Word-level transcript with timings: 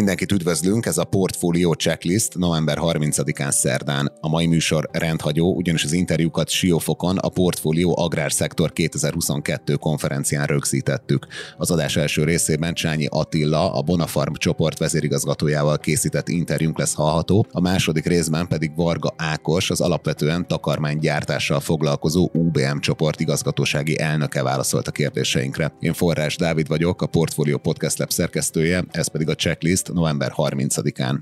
Mindenkit 0.00 0.32
üdvözlünk, 0.32 0.86
ez 0.86 0.98
a 0.98 1.04
Portfolio 1.04 1.72
Checklist 1.72 2.38
november 2.38 2.78
30-án 2.80 3.50
szerdán. 3.50 4.12
A 4.20 4.28
mai 4.28 4.46
műsor 4.46 4.88
rendhagyó, 4.92 5.54
ugyanis 5.54 5.84
az 5.84 5.92
interjúkat 5.92 6.48
Siófokon 6.48 7.18
a 7.18 7.28
Portfolio 7.28 7.92
Agrárszektor 7.96 8.72
2022 8.72 9.74
konferencián 9.74 10.46
rögzítettük. 10.46 11.26
Az 11.56 11.70
adás 11.70 11.96
első 11.96 12.24
részében 12.24 12.74
Csányi 12.74 13.06
Attila, 13.10 13.72
a 13.72 13.82
Bonafarm 13.82 14.32
csoport 14.32 14.78
vezérigazgatójával 14.78 15.78
készített 15.78 16.28
interjúnk 16.28 16.78
lesz 16.78 16.94
hallható, 16.94 17.46
a 17.50 17.60
második 17.60 18.06
részben 18.06 18.48
pedig 18.48 18.72
Varga 18.76 19.14
Ákos, 19.16 19.70
az 19.70 19.80
alapvetően 19.80 20.46
takarmánygyártással 20.46 21.60
foglalkozó 21.60 22.30
UBM 22.32 22.78
csoport 22.78 23.20
igazgatósági 23.20 23.98
elnöke 23.98 24.42
válaszolt 24.42 24.88
a 24.88 24.92
kérdéseinkre. 24.92 25.72
Én 25.80 25.92
Forrás 25.92 26.36
Dávid 26.36 26.68
vagyok, 26.68 27.02
a 27.02 27.06
Portfolio 27.06 27.58
Podcast 27.58 27.98
Lab 27.98 28.10
szerkesztője, 28.10 28.84
ez 28.90 29.08
pedig 29.08 29.28
a 29.28 29.34
checklist 29.34 29.88
November 29.92 30.32
30-án. 30.36 31.18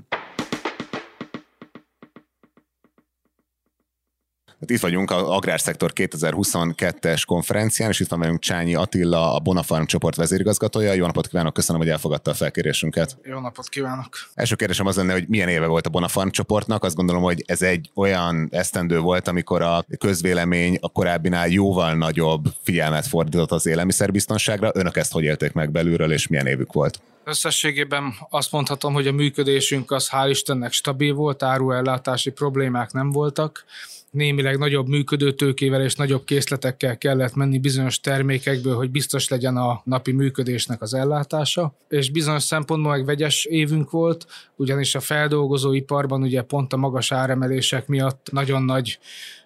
Hát 4.59 4.69
itt 4.69 4.79
vagyunk 4.79 5.11
a 5.11 5.35
Agrárszektor 5.35 5.91
2022-es 5.95 7.23
konferencián, 7.25 7.89
és 7.89 7.99
itt 7.99 8.07
van 8.07 8.19
velünk 8.19 8.39
Csányi 8.39 8.75
Attila, 8.75 9.35
a 9.35 9.39
Bonafarm 9.39 9.83
csoport 9.83 10.15
vezérigazgatója. 10.15 10.93
Jó 10.93 11.05
napot 11.05 11.27
kívánok, 11.27 11.53
köszönöm, 11.53 11.81
hogy 11.81 11.89
elfogadta 11.89 12.31
a 12.31 12.33
felkérésünket. 12.33 13.17
Jó 13.23 13.39
napot 13.39 13.69
kívánok! 13.69 14.09
Első 14.33 14.55
kérdésem 14.55 14.85
az 14.85 14.95
lenne, 14.95 15.13
hogy 15.13 15.27
milyen 15.27 15.49
éve 15.49 15.67
volt 15.67 15.85
a 15.85 15.89
Bonafarm 15.89 16.29
csoportnak. 16.29 16.83
Azt 16.83 16.95
gondolom, 16.95 17.23
hogy 17.23 17.43
ez 17.47 17.61
egy 17.61 17.91
olyan 17.95 18.47
esztendő 18.51 18.99
volt, 18.99 19.27
amikor 19.27 19.61
a 19.61 19.85
közvélemény 19.97 20.77
a 20.81 20.89
korábbinál 20.89 21.47
jóval 21.47 21.93
nagyobb 21.93 22.45
figyelmet 22.63 23.07
fordított 23.07 23.51
az 23.51 23.65
élelmiszerbiztonságra. 23.65 24.71
Önök 24.73 24.97
ezt 24.97 25.11
hogy 25.11 25.23
élték 25.23 25.53
meg 25.53 25.71
belülről, 25.71 26.11
és 26.11 26.27
milyen 26.27 26.47
évük 26.47 26.73
volt? 26.73 27.01
Összességében 27.29 28.13
azt 28.29 28.51
mondhatom, 28.51 28.93
hogy 28.93 29.07
a 29.07 29.11
működésünk 29.11 29.91
az 29.91 30.09
hál' 30.11 30.27
Istennek 30.29 30.71
stabil 30.71 31.13
volt, 31.13 31.43
áruellátási 31.43 32.29
problémák 32.29 32.91
nem 32.91 33.11
voltak 33.11 33.65
némileg 34.11 34.57
nagyobb 34.57 34.87
működőtőkével 34.87 35.81
és 35.81 35.95
nagyobb 35.95 36.23
készletekkel 36.23 36.97
kellett 36.97 37.35
menni 37.35 37.59
bizonyos 37.59 37.99
termékekből, 37.99 38.75
hogy 38.75 38.91
biztos 38.91 39.27
legyen 39.27 39.57
a 39.57 39.81
napi 39.83 40.11
működésnek 40.11 40.81
az 40.81 40.93
ellátása. 40.93 41.73
És 41.89 42.11
bizonyos 42.11 42.43
szempontból 42.43 42.91
meg 42.91 43.05
vegyes 43.05 43.45
évünk 43.45 43.89
volt, 43.89 44.25
ugyanis 44.55 44.95
a 44.95 44.99
feldolgozóiparban 44.99 46.21
ugye 46.21 46.41
pont 46.41 46.73
a 46.73 46.77
magas 46.77 47.11
áremelések 47.11 47.87
miatt 47.87 48.27
nagyon 48.31 48.63
nagy 48.63 48.99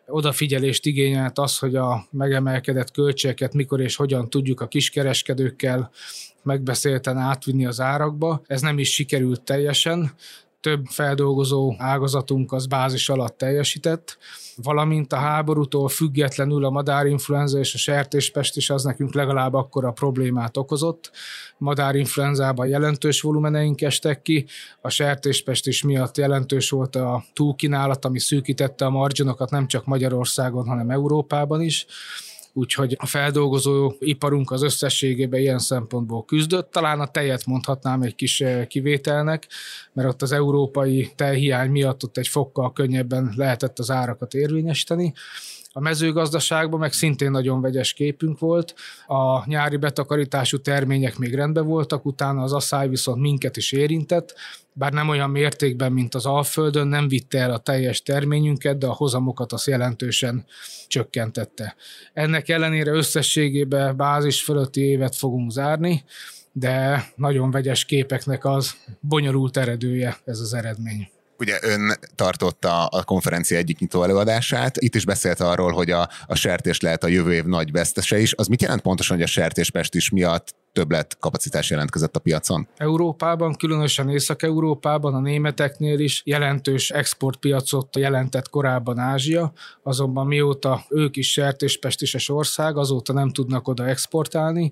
odafigyelést 0.07 0.85
igényelt 0.85 1.39
az, 1.39 1.57
hogy 1.57 1.75
a 1.75 2.05
megemelkedett 2.11 2.91
költségeket 2.91 3.53
mikor 3.53 3.79
és 3.81 3.95
hogyan 3.95 4.29
tudjuk 4.29 4.61
a 4.61 4.67
kiskereskedőkkel 4.67 5.91
megbeszélten 6.43 7.17
átvinni 7.17 7.65
az 7.65 7.79
árakba. 7.79 8.41
Ez 8.45 8.61
nem 8.61 8.79
is 8.79 8.93
sikerült 8.93 9.41
teljesen, 9.41 10.11
több 10.63 10.85
feldolgozó 10.85 11.75
ágazatunk 11.77 12.51
az 12.51 12.65
bázis 12.65 13.09
alatt 13.09 13.37
teljesített, 13.37 14.17
valamint 14.55 15.13
a 15.13 15.15
háborútól 15.15 15.89
függetlenül 15.89 16.65
a 16.65 16.69
madárinfluenza 16.69 17.59
és 17.59 17.73
a 17.73 17.77
sertéspest 17.77 18.57
is 18.57 18.69
az 18.69 18.83
nekünk 18.83 19.13
legalább 19.13 19.53
akkora 19.53 19.91
problémát 19.91 20.57
okozott. 20.57 21.11
Madárinfluenzában 21.57 22.67
jelentős 22.67 23.21
volumeneink 23.21 23.81
estek 23.81 24.21
ki, 24.21 24.45
a 24.81 24.89
sertéspest 24.89 25.67
is 25.67 25.83
miatt 25.83 26.17
jelentős 26.17 26.69
volt 26.69 26.95
a 26.95 27.23
túlkínálat, 27.33 28.05
ami 28.05 28.19
szűkítette 28.19 28.85
a 28.85 28.89
marginokat 28.89 29.49
nem 29.49 29.67
csak 29.67 29.85
Magyarországon, 29.85 30.67
hanem 30.67 30.89
Európában 30.89 31.61
is 31.61 31.85
úgyhogy 32.53 32.95
a 32.99 33.05
feldolgozó 33.05 33.93
iparunk 33.99 34.51
az 34.51 34.63
összességében 34.63 35.39
ilyen 35.39 35.59
szempontból 35.59 36.25
küzdött. 36.25 36.71
Talán 36.71 36.99
a 36.99 37.07
tejet 37.07 37.45
mondhatnám 37.45 38.01
egy 38.01 38.15
kis 38.15 38.41
eh, 38.41 38.65
kivételnek, 38.65 39.47
mert 39.93 40.07
ott 40.07 40.21
az 40.21 40.31
európai 40.31 41.11
tejhiány 41.15 41.69
miatt 41.69 42.03
ott 42.03 42.17
egy 42.17 42.27
fokkal 42.27 42.73
könnyebben 42.73 43.33
lehetett 43.35 43.79
az 43.79 43.91
árakat 43.91 44.33
érvényesíteni. 44.33 45.13
A 45.75 45.79
mezőgazdaságban 45.79 46.79
meg 46.79 46.93
szintén 46.93 47.31
nagyon 47.31 47.61
vegyes 47.61 47.93
képünk 47.93 48.39
volt. 48.39 48.73
A 49.07 49.47
nyári 49.47 49.77
betakarítású 49.77 50.57
termények 50.57 51.17
még 51.17 51.35
rendben 51.35 51.65
voltak, 51.65 52.05
utána 52.05 52.41
az 52.41 52.53
asszály 52.53 52.89
viszont 52.89 53.21
minket 53.21 53.57
is 53.57 53.71
érintett, 53.71 54.35
bár 54.73 54.93
nem 54.93 55.09
olyan 55.09 55.29
mértékben, 55.29 55.91
mint 55.91 56.15
az 56.15 56.25
Alföldön, 56.25 56.87
nem 56.87 57.07
vitte 57.07 57.39
el 57.39 57.51
a 57.51 57.57
teljes 57.57 58.01
terményünket, 58.01 58.77
de 58.77 58.87
a 58.87 58.93
hozamokat 58.93 59.51
az 59.51 59.67
jelentősen 59.67 60.45
csökkentette. 60.87 61.75
Ennek 62.13 62.49
ellenére 62.49 62.91
összességében 62.91 63.97
bázis 63.97 64.43
fölötti 64.43 64.81
évet 64.81 65.15
fogunk 65.15 65.51
zárni, 65.51 66.03
de 66.51 67.05
nagyon 67.15 67.51
vegyes 67.51 67.85
képeknek 67.85 68.45
az 68.45 68.75
bonyolult 68.99 69.57
eredője 69.57 70.17
ez 70.25 70.39
az 70.39 70.53
eredmény. 70.53 71.09
Ugye 71.43 71.59
ön 71.61 71.93
tartotta 72.15 72.85
a 72.85 73.03
konferencia 73.03 73.57
egyik 73.57 73.79
nyitó 73.79 74.03
előadását, 74.03 74.77
itt 74.77 74.95
is 74.95 75.05
beszélt 75.05 75.39
arról, 75.39 75.71
hogy 75.71 75.91
a, 75.91 76.09
a 76.25 76.35
sertés 76.35 76.81
lehet 76.81 77.03
a 77.03 77.07
jövő 77.07 77.33
év 77.33 77.43
nagy 77.43 77.71
vesztese 77.71 78.19
is. 78.19 78.33
Az 78.33 78.47
mit 78.47 78.61
jelent 78.61 78.81
pontosan, 78.81 79.15
hogy 79.15 79.25
a 79.25 79.27
sertéspest 79.27 79.95
is 79.95 80.09
miatt 80.09 80.55
többlet 80.73 81.17
kapacitás 81.19 81.69
jelentkezett 81.69 82.15
a 82.15 82.19
piacon? 82.19 82.67
Európában, 82.77 83.55
különösen 83.55 84.09
Észak-Európában, 84.09 85.13
a 85.13 85.19
németeknél 85.19 85.99
is 85.99 86.21
jelentős 86.25 86.89
exportpiacot 86.89 87.95
jelentett 87.95 88.49
korábban 88.49 88.97
Ázsia, 88.97 89.53
azonban 89.83 90.27
mióta 90.27 90.85
ők 90.89 91.15
is 91.15 91.31
sertéspestises 91.31 92.29
ország, 92.29 92.77
azóta 92.77 93.13
nem 93.13 93.29
tudnak 93.29 93.67
oda 93.67 93.87
exportálni, 93.87 94.71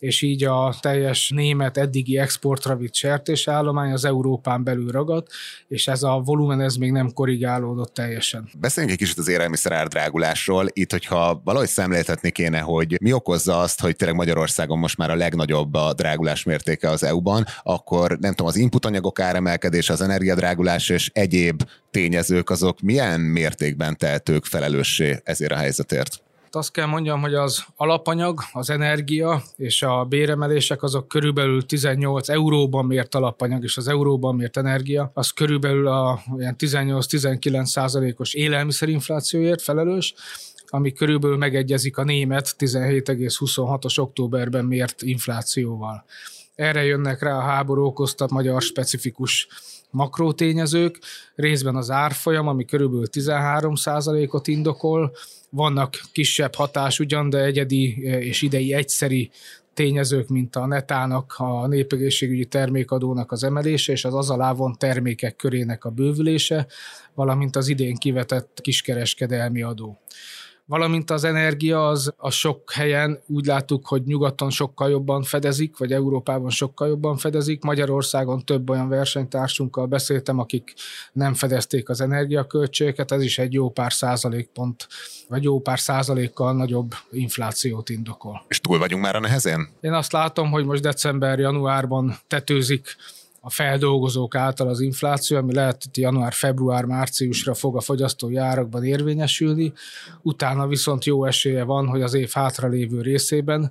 és 0.00 0.22
így 0.22 0.44
a 0.44 0.74
teljes 0.80 1.30
német 1.34 1.76
eddigi 1.76 2.18
exportra 2.18 2.76
vitt 2.76 2.94
sertésállomány 2.94 3.92
az 3.92 4.04
Európán 4.04 4.64
belül 4.64 4.90
ragadt, 4.90 5.32
és 5.68 5.88
ez 5.88 6.02
a 6.02 6.22
volumen 6.24 6.60
ez 6.60 6.76
még 6.76 6.92
nem 6.92 7.12
korrigálódott 7.12 7.94
teljesen. 7.94 8.48
Beszéljünk 8.58 8.94
egy 8.94 9.02
kicsit 9.02 9.18
az 9.18 9.28
élelmiszer 9.28 9.72
árdrágulásról. 9.72 10.66
Itt, 10.72 10.90
hogyha 10.90 11.40
valahogy 11.44 11.68
szemléltetni 11.68 12.30
kéne, 12.30 12.58
hogy 12.58 12.96
mi 13.00 13.12
okozza 13.12 13.60
azt, 13.60 13.80
hogy 13.80 13.96
tényleg 13.96 14.16
Magyarországon 14.16 14.78
most 14.78 14.96
már 14.96 15.10
a 15.10 15.14
legnagyobb 15.14 15.74
a 15.74 15.92
drágulás 15.92 16.42
mértéke 16.42 16.90
az 16.90 17.02
EU-ban, 17.02 17.44
akkor 17.62 18.18
nem 18.20 18.30
tudom, 18.30 18.46
az 18.46 18.56
inputanyagok 18.56 19.20
áremelkedése, 19.20 19.92
az 19.92 20.00
energiadrágulás 20.00 20.88
és 20.88 21.10
egyéb 21.12 21.62
tényezők 21.90 22.50
azok 22.50 22.80
milyen 22.80 23.20
mértékben 23.20 23.96
tehetők 23.96 24.44
felelőssé 24.44 25.20
ezért 25.24 25.52
a 25.52 25.56
helyzetért? 25.56 26.24
Azt 26.56 26.72
kell 26.72 26.86
mondjam, 26.86 27.20
hogy 27.20 27.34
az 27.34 27.64
alapanyag, 27.76 28.40
az 28.52 28.70
energia 28.70 29.42
és 29.56 29.82
a 29.82 30.04
béremelések 30.04 30.82
azok 30.82 31.08
körülbelül 31.08 31.66
18 31.66 32.28
euróban 32.28 32.84
mért 32.84 33.14
alapanyag, 33.14 33.62
és 33.62 33.76
az 33.76 33.88
euróban 33.88 34.34
mért 34.34 34.56
energia, 34.56 35.10
az 35.14 35.30
körülbelül 35.30 35.86
a 35.86 36.20
18-19 36.36 37.64
százalékos 37.64 38.34
élelmiszerinflációért 38.34 39.62
felelős, 39.62 40.14
ami 40.66 40.92
körülbelül 40.92 41.36
megegyezik 41.36 41.96
a 41.96 42.04
német 42.04 42.54
17,26-os 42.58 43.98
októberben 43.98 44.64
mért 44.64 45.02
inflációval. 45.02 46.04
Erre 46.54 46.84
jönnek 46.84 47.22
rá 47.22 47.36
a 47.36 47.40
háború 47.40 47.84
okozta 47.84 48.26
magyar 48.30 48.62
specifikus 48.62 49.48
makrótényezők, 49.90 50.98
részben 51.34 51.76
az 51.76 51.90
árfolyam, 51.90 52.48
ami 52.48 52.64
körülbelül 52.64 53.06
13%-ot 53.12 54.46
indokol, 54.46 55.12
vannak 55.50 56.00
kisebb 56.12 56.54
hatás 56.54 56.98
ugyan, 56.98 57.30
de 57.30 57.44
egyedi 57.44 58.06
eh, 58.06 58.26
és 58.26 58.42
idei 58.42 58.74
egyszeri 58.74 59.30
tényezők, 59.74 60.28
mint 60.28 60.56
a 60.56 60.66
netának, 60.66 61.34
a 61.36 61.66
népegészségügyi 61.66 62.44
termékadónak 62.44 63.32
az 63.32 63.44
emelése 63.44 63.92
és 63.92 64.04
az 64.04 64.14
az 64.14 64.30
alávon 64.30 64.76
termékek 64.78 65.36
körének 65.36 65.84
a 65.84 65.90
bővülése, 65.90 66.66
valamint 67.14 67.56
az 67.56 67.68
idén 67.68 67.96
kivetett 67.96 68.60
kiskereskedelmi 68.60 69.62
adó 69.62 69.98
valamint 70.66 71.10
az 71.10 71.24
energia 71.24 71.88
az 71.88 72.14
a 72.16 72.30
sok 72.30 72.72
helyen 72.72 73.20
úgy 73.26 73.46
láttuk, 73.46 73.86
hogy 73.86 74.02
nyugaton 74.04 74.50
sokkal 74.50 74.90
jobban 74.90 75.22
fedezik, 75.22 75.78
vagy 75.78 75.92
Európában 75.92 76.50
sokkal 76.50 76.88
jobban 76.88 77.16
fedezik. 77.16 77.62
Magyarországon 77.62 78.44
több 78.44 78.70
olyan 78.70 78.88
versenytársunkkal 78.88 79.86
beszéltem, 79.86 80.38
akik 80.38 80.74
nem 81.12 81.34
fedezték 81.34 81.88
az 81.88 82.00
energiaköltségeket, 82.00 83.12
ez 83.12 83.22
is 83.22 83.38
egy 83.38 83.52
jó 83.52 83.70
pár 83.70 83.92
százalékpont, 83.92 84.88
vagy 85.28 85.42
jó 85.42 85.60
pár 85.60 85.78
százalékkal 85.78 86.52
nagyobb 86.52 86.94
inflációt 87.10 87.88
indokol. 87.88 88.44
És 88.48 88.60
túl 88.60 88.78
vagyunk 88.78 89.02
már 89.02 89.16
a 89.16 89.20
nehezén? 89.20 89.68
Én 89.80 89.92
azt 89.92 90.12
látom, 90.12 90.50
hogy 90.50 90.64
most 90.64 90.82
december-januárban 90.82 92.16
tetőzik 92.26 92.96
a 93.46 93.50
feldolgozók 93.50 94.34
által 94.34 94.68
az 94.68 94.80
infláció, 94.80 95.36
ami 95.36 95.54
lehet, 95.54 95.82
hogy 95.84 96.02
január-február-márciusra 96.02 97.54
fog 97.54 97.76
a 97.76 97.80
fogyasztói 97.80 98.36
árakban 98.36 98.84
érvényesülni, 98.84 99.72
utána 100.22 100.66
viszont 100.66 101.04
jó 101.04 101.24
esélye 101.24 101.64
van, 101.64 101.86
hogy 101.86 102.02
az 102.02 102.14
év 102.14 102.30
hátralévő 102.32 103.00
részében 103.00 103.70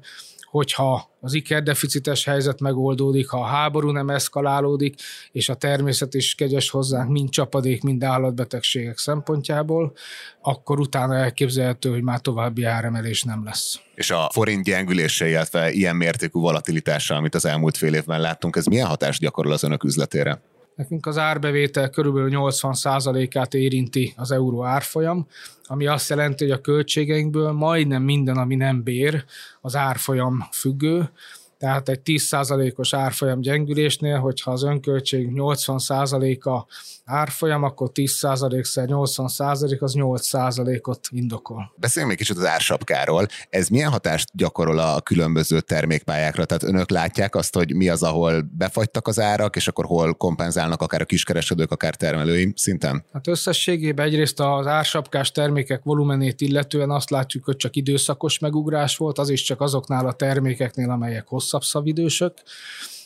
hogyha 0.50 1.10
az 1.20 1.34
ikerdeficites 1.34 2.26
helyzet 2.26 2.60
megoldódik, 2.60 3.30
ha 3.30 3.40
a 3.40 3.46
háború 3.46 3.90
nem 3.90 4.10
eszkalálódik, 4.10 4.96
és 5.32 5.50
a 5.50 5.56
természet 5.56 6.14
is 6.14 6.36
kegyes 6.36 6.70
hozzánk, 6.70 7.10
mind 7.10 7.30
csapadék, 7.30 7.84
mind 7.84 8.04
állatbetegségek 8.04 8.98
szempontjából, 8.98 9.94
akkor 10.42 10.80
utána 10.80 11.16
elképzelhető, 11.16 11.90
hogy 11.90 12.04
már 12.04 12.20
további 12.20 12.64
áremelés 12.64 13.24
nem 13.24 13.44
lesz. 13.44 13.80
És 13.96 14.12
a 14.12 14.30
forint 14.34 14.64
gyengülése, 14.64 15.30
illetve 15.30 15.72
ilyen 15.72 15.96
mértékű 15.96 16.40
volatilitása, 16.40 17.16
amit 17.16 17.36
az 17.36 17.46
elmúlt 17.46 17.78
fél 17.78 17.94
évben 17.94 18.22
láttunk, 18.22 18.56
ez 18.56 18.66
milyen 18.66 18.88
hatást 18.88 19.20
gyakorol 19.20 19.52
az 19.52 19.64
önök 19.64 19.84
üzletére? 19.84 20.42
Nekünk 20.76 21.06
az 21.06 21.18
árbevétel 21.18 21.90
körülbelül 21.90 22.30
80%-át 22.34 23.54
érinti 23.54 24.14
az 24.18 24.32
euró 24.32 24.64
árfolyam, 24.64 25.28
ami 25.64 25.88
azt 25.88 26.10
jelenti, 26.10 26.44
hogy 26.44 26.54
a 26.54 26.62
költségeinkből 26.62 27.52
majdnem 27.52 28.04
minden, 28.04 28.38
ami 28.38 28.56
nem 28.56 28.84
bér, 28.84 29.24
az 29.62 29.76
árfolyam 29.76 30.48
függő, 30.52 31.10
tehát 31.58 31.90
egy 31.90 32.02
10%-os 32.06 32.94
árfolyam 32.94 33.42
gyengülésnél, 33.42 34.20
hogyha 34.20 34.52
az 34.52 34.64
önköltség 34.64 35.30
80%-a 35.34 36.66
árfolyam, 37.06 37.64
akkor 37.64 37.90
10%-szer 37.94 38.88
80% 38.90 39.80
az 39.80 39.94
8%-ot 39.98 41.08
indokol. 41.10 41.74
Beszéljünk 41.76 42.18
még 42.18 42.26
kicsit 42.26 42.38
az 42.38 42.46
ársapkáról. 42.46 43.28
Ez 43.50 43.68
milyen 43.68 43.92
hatást 43.92 44.30
gyakorol 44.34 44.80
a 44.80 45.02
különböző 45.02 45.60
termékpályákra? 45.60 46.46
Tehát 46.46 46.64
önök 46.64 46.90
látják 46.90 47.36
azt, 47.36 47.56
hogy 47.56 47.76
mi 47.76 47.90
az, 47.90 48.04
ahol 48.04 48.42
befagytak 48.58 49.08
az 49.08 49.20
árak, 49.20 49.56
és 49.56 49.68
akkor 49.68 49.86
hol 49.86 50.14
kompenzálnak 50.14 50.82
akár 50.82 51.02
a 51.02 51.06
kiskereskedők, 51.06 51.72
akár 51.72 51.96
termelői 51.96 52.54
szinten? 52.56 53.06
Hát 53.14 53.28
összességében 53.28 54.06
egyrészt 54.06 54.40
az 54.40 54.68
ársapkás 54.68 55.32
termékek 55.32 55.84
volumenét 55.84 56.42
illetően 56.42 56.90
azt 56.90 57.10
látjuk, 57.10 57.46
hogy 57.46 57.56
csak 57.56 57.76
időszakos 57.76 58.40
megugrás 58.40 58.98
volt, 58.98 59.18
az 59.18 59.30
is 59.30 59.42
csak 59.42 59.62
azoknál 59.62 60.08
a 60.08 60.14
termékeknél, 60.14 60.90
amelyek 60.90 61.28
hosszabb 61.28 61.64
szavidősök 61.64 62.34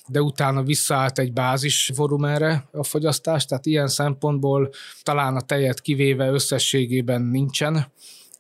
de 0.10 0.22
utána 0.22 0.64
visszaállt 0.64 1.20
egy 1.20 1.34
bázis 1.34 1.92
volumenre 1.96 2.68
a 2.72 2.84
fogyasztás, 2.84 3.46
tehát 3.46 3.66
ilyen 3.66 3.88
szempontból 3.88 4.70
talán 5.04 5.36
a 5.36 5.42
tejet 5.42 5.82
kivéve 5.82 6.30
összességében 6.30 7.22
nincsen 7.22 7.92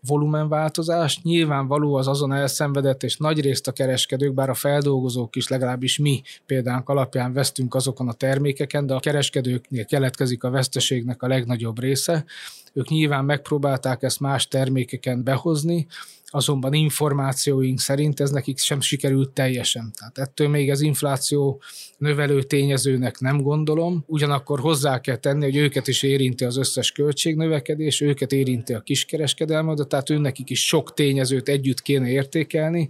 volumenváltozás. 0.07 1.21
Nyilvánvaló 1.24 1.95
az 1.95 2.07
azon 2.07 2.33
elszenvedett, 2.33 3.04
és 3.04 3.18
nagyrészt 3.18 3.68
a 3.68 3.71
kereskedők, 3.71 4.33
bár 4.33 4.50
a 4.50 4.54
feldolgozók 4.54 5.36
is 5.36 5.48
legalábbis 5.48 5.98
mi 5.98 6.21
példánk 6.45 6.89
alapján 6.89 7.33
vesztünk 7.33 7.75
azokon 7.75 8.07
a 8.07 8.13
termékeken, 8.13 8.86
de 8.86 8.94
a 8.94 9.00
kereskedőknél 9.00 9.86
keletkezik 9.86 10.44
a 10.44 10.50
veszteségnek 10.50 11.22
a 11.24 11.27
legnagyobb 11.27 11.80
része. 11.80 12.25
Ők 12.74 12.89
nyilván 12.89 13.25
megpróbálták 13.25 14.04
ezt 14.04 14.19
más 14.19 14.48
termékeken 14.48 15.24
behozni, 15.24 15.88
azonban 16.31 16.73
információink 16.73 17.79
szerint 17.79 18.19
ez 18.19 18.31
nekik 18.31 18.57
sem 18.57 18.81
sikerült 18.81 19.29
teljesen. 19.29 19.91
Tehát 19.97 20.17
ettől 20.17 20.47
még 20.47 20.71
az 20.71 20.81
infláció 20.81 21.61
növelő 21.97 22.43
tényezőnek 22.43 23.19
nem 23.19 23.41
gondolom, 23.41 24.03
ugyanakkor 24.07 24.59
hozzá 24.59 25.01
kell 25.01 25.17
tenni, 25.17 25.43
hogy 25.43 25.55
őket 25.55 25.87
is 25.87 26.03
érinti 26.03 26.45
az 26.45 26.57
összes 26.57 26.91
költségnövekedés, 26.91 28.01
őket 28.01 28.31
érinti 28.31 28.73
a 28.73 28.81
kiskereskedelme, 28.81 29.73
de 29.73 29.83
tehát 29.83 30.09
őnekik 30.09 30.49
is 30.49 30.67
sok 30.67 30.93
tényezőt 30.93 31.49
együtt 31.49 31.81
kéne 31.81 32.09
értékelni, 32.09 32.89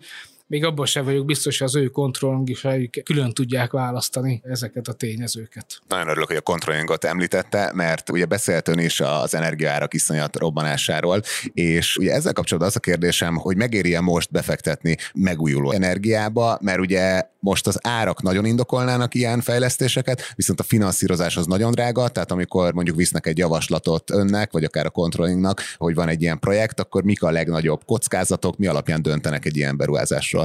még 0.50 0.66
abban 0.66 0.86
sem 0.86 1.06
vagyok 1.06 1.26
biztos, 1.26 1.58
hogy 1.58 1.68
az 1.68 1.76
ő 1.76 1.88
kontrollingisaik 1.88 3.02
külön 3.04 3.34
tudják 3.34 3.72
választani 3.72 4.42
ezeket 4.44 4.88
a 4.88 4.94
tényezőket. 4.94 5.82
Nagyon 5.88 6.08
örülök, 6.08 6.28
hogy 6.28 6.38
a 6.38 6.42
kontrollingot 6.42 7.06
említette, 7.06 7.72
mert 7.74 8.10
ugye 8.10 8.26
beszélt 8.26 8.68
ön 8.68 8.80
is 8.80 9.00
az 9.00 9.36
energiaárak 9.36 9.94
iszonyat 9.94 10.36
robbanásáról, 10.38 11.22
és 11.54 11.98
ugye 11.98 12.14
ezzel 12.14 12.34
kapcsolatban 12.34 12.72
az 12.72 12.78
a 12.78 12.80
kérdésem, 12.80 13.36
hogy 13.36 13.58
megéri-e 13.58 14.02
most 14.02 14.32
befektetni 14.32 14.98
megújuló 15.14 15.72
energiába, 15.72 16.58
mert 16.62 16.80
ugye 16.80 17.24
most 17.40 17.68
az 17.68 17.80
árak 17.82 18.22
nagyon 18.22 18.46
indokolnának 18.46 19.16
ilyen 19.16 19.42
fejlesztéseket, 19.42 20.34
viszont 20.36 20.60
a 20.60 20.64
finanszírozás 20.64 21.38
az 21.38 21.46
nagyon 21.46 21.72
drága, 21.72 22.08
tehát 22.08 22.32
amikor 22.32 22.74
mondjuk 22.74 22.96
visznek 22.96 23.28
egy 23.28 23.38
javaslatot 23.38 24.12
önnek, 24.12 24.52
vagy 24.52 24.64
akár 24.64 24.86
a 24.86 24.90
controllingnak, 24.90 25.62
hogy 25.78 25.96
van 25.96 26.08
egy 26.08 26.22
ilyen 26.22 26.40
projekt, 26.40 26.80
akkor 26.80 27.04
mik 27.04 27.24
a 27.24 27.32
legnagyobb 27.32 27.82
kockázatok, 27.86 28.58
mi 28.58 28.68
alapján 28.68 29.02
döntenek 29.02 29.46
egy 29.46 29.58
ilyen 29.58 29.78
beruházásról? 29.78 30.39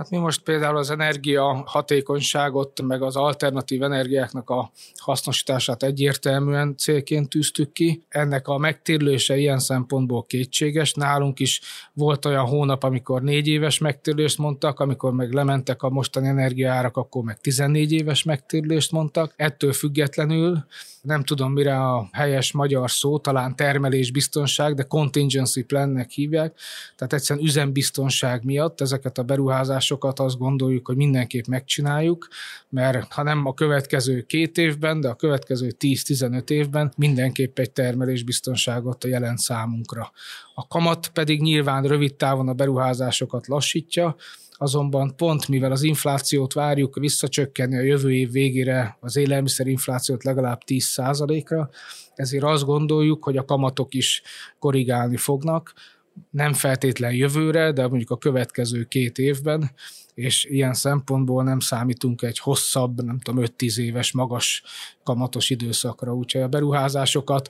Hát 0.00 0.10
mi 0.10 0.16
most 0.16 0.42
például 0.42 0.76
az 0.76 0.90
energia 0.90 1.62
hatékonyságot, 1.66 2.82
meg 2.82 3.02
az 3.02 3.16
alternatív 3.16 3.82
energiáknak 3.82 4.50
a 4.50 4.70
hasznosítását 4.96 5.82
egyértelműen 5.82 6.76
célként 6.76 7.28
tűztük 7.28 7.72
ki. 7.72 8.02
Ennek 8.08 8.48
a 8.48 8.58
megtérülése 8.58 9.36
ilyen 9.36 9.58
szempontból 9.58 10.24
kétséges. 10.24 10.92
Nálunk 10.92 11.40
is 11.40 11.60
volt 11.92 12.24
olyan 12.24 12.46
hónap, 12.46 12.82
amikor 12.82 13.22
négy 13.22 13.48
éves 13.48 13.78
megtérülést 13.78 14.38
mondtak, 14.38 14.80
amikor 14.80 15.12
meg 15.12 15.32
lementek 15.32 15.82
a 15.82 15.90
mostani 15.90 16.28
energiaárak, 16.28 16.96
akkor 16.96 17.22
meg 17.24 17.40
14 17.40 17.92
éves 17.92 18.22
megtérülést 18.22 18.92
mondtak. 18.92 19.32
Ettől 19.36 19.72
függetlenül 19.72 20.64
nem 21.02 21.22
tudom 21.22 21.52
mire 21.52 21.80
a 21.80 22.08
helyes 22.12 22.52
magyar 22.52 22.90
szó, 22.90 23.18
talán 23.18 23.56
termelésbiztonság, 23.56 24.74
de 24.74 24.82
contingency 24.82 25.62
plannek 25.62 26.10
hívják, 26.10 26.58
tehát 26.96 27.12
egyszerűen 27.12 27.46
üzembiztonság 27.46 28.44
miatt 28.44 28.80
ezeket 28.80 29.18
a 29.18 29.22
beruházásokat 29.22 30.18
azt 30.18 30.38
gondoljuk, 30.38 30.86
hogy 30.86 30.96
mindenképp 30.96 31.46
megcsináljuk, 31.46 32.28
mert 32.68 33.12
ha 33.12 33.22
nem 33.22 33.46
a 33.46 33.54
következő 33.54 34.20
két 34.20 34.58
évben, 34.58 35.00
de 35.00 35.08
a 35.08 35.14
következő 35.14 35.74
10-15 35.78 36.50
évben 36.50 36.92
mindenképp 36.96 37.58
egy 37.58 37.70
termelésbiztonságot 37.70 39.04
jelent 39.04 39.38
számunkra. 39.38 40.10
A 40.54 40.66
kamat 40.66 41.08
pedig 41.08 41.40
nyilván 41.40 41.84
rövid 41.84 42.14
távon 42.14 42.48
a 42.48 42.52
beruházásokat 42.52 43.46
lassítja, 43.46 44.16
azonban 44.62 45.16
pont 45.16 45.48
mivel 45.48 45.72
az 45.72 45.82
inflációt 45.82 46.52
várjuk 46.52 46.94
visszacsökkenni 46.94 47.76
a 47.76 47.82
jövő 47.82 48.12
év 48.12 48.30
végére 48.30 48.96
az 49.00 49.16
élelmiszerinflációt 49.16 50.24
legalább 50.24 50.60
10%-ra, 50.66 51.70
ezért 52.14 52.44
azt 52.44 52.64
gondoljuk, 52.64 53.24
hogy 53.24 53.36
a 53.36 53.44
kamatok 53.44 53.94
is 53.94 54.22
korrigálni 54.58 55.16
fognak, 55.16 55.72
nem 56.30 56.52
feltétlen 56.52 57.12
jövőre, 57.12 57.72
de 57.72 57.88
mondjuk 57.88 58.10
a 58.10 58.16
következő 58.16 58.84
két 58.84 59.18
évben, 59.18 59.70
és 60.14 60.44
ilyen 60.44 60.74
szempontból 60.74 61.42
nem 61.42 61.60
számítunk 61.60 62.22
egy 62.22 62.38
hosszabb, 62.38 63.04
nem 63.04 63.18
tudom, 63.18 63.44
5-10 63.58 63.78
éves 63.78 64.12
magas 64.12 64.62
kamatos 65.02 65.50
időszakra, 65.50 66.14
úgyhogy 66.14 66.42
a 66.42 66.48
beruházásokat 66.48 67.48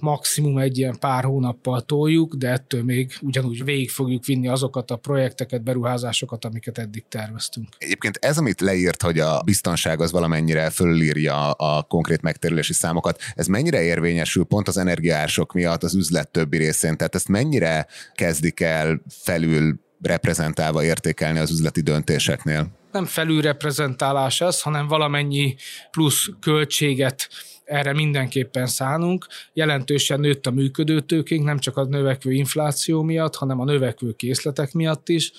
maximum 0.00 0.58
egy 0.58 0.78
ilyen 0.78 0.98
pár 0.98 1.24
hónappal 1.24 1.80
toljuk, 1.80 2.34
de 2.34 2.48
ettől 2.48 2.82
még 2.82 3.12
ugyanúgy 3.20 3.64
végig 3.64 3.90
fogjuk 3.90 4.24
vinni 4.24 4.48
azokat 4.48 4.90
a 4.90 4.96
projekteket, 4.96 5.62
beruházásokat, 5.62 6.44
amiket 6.44 6.78
eddig 6.78 7.04
terveztünk. 7.08 7.68
Egyébként 7.78 8.16
ez, 8.16 8.38
amit 8.38 8.60
leírt, 8.60 9.02
hogy 9.02 9.18
a 9.18 9.42
biztonság 9.44 10.00
az 10.00 10.10
valamennyire 10.10 10.70
fölülírja 10.70 11.50
a 11.50 11.82
konkrét 11.82 12.22
megterülési 12.22 12.72
számokat, 12.72 13.20
ez 13.34 13.46
mennyire 13.46 13.82
érvényesül 13.82 14.44
pont 14.44 14.68
az 14.68 14.76
energiársok 14.76 15.52
miatt 15.52 15.82
az 15.82 15.94
üzlet 15.94 16.30
többi 16.30 16.56
részén? 16.56 16.96
Tehát 16.96 17.14
ezt 17.14 17.28
mennyire 17.28 17.86
kezdik 18.14 18.60
el 18.60 19.02
felül 19.08 19.80
reprezentálva 20.02 20.84
értékelni 20.84 21.38
az 21.38 21.50
üzleti 21.50 21.80
döntéseknél? 21.80 22.78
Nem 22.92 23.04
felülreprezentálás 23.04 24.40
ez, 24.40 24.60
hanem 24.60 24.86
valamennyi 24.86 25.54
plusz 25.90 26.28
költséget 26.40 27.28
erre 27.70 27.92
mindenképpen 27.92 28.66
szánunk. 28.66 29.26
Jelentősen 29.52 30.20
nőtt 30.20 30.46
a 30.46 30.50
működőtőkénk, 30.50 31.44
nem 31.44 31.58
csak 31.58 31.76
a 31.76 31.84
növekvő 31.84 32.32
infláció 32.32 33.02
miatt, 33.02 33.36
hanem 33.36 33.60
a 33.60 33.64
növekvő 33.64 34.12
készletek 34.12 34.72
miatt 34.72 35.08
is 35.08 35.32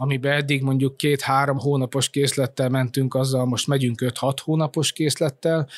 amiben 0.00 0.32
eddig 0.32 0.62
mondjuk 0.62 0.96
két-három 0.96 1.58
hónapos 1.58 2.10
készlettel 2.10 2.68
mentünk, 2.68 3.14
azzal 3.14 3.44
most 3.44 3.66
megyünk 3.66 4.02
5-6 4.04 4.36
hónapos 4.44 4.92
készlettel, 4.92 5.68